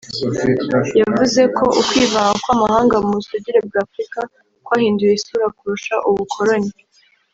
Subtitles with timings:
[1.01, 4.19] yavuze ko ukwivanga kw’amahanga mu busugire bw’Afurika
[4.65, 6.71] kwahinduye isura kurusha ubukoloni